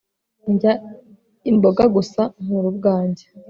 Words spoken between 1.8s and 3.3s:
gusa nkura ubwanjye